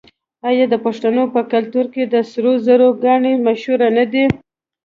[0.47, 4.25] آیا د پښتنو په کلتور کې د سرو زرو ګاڼې مشهورې نه دي؟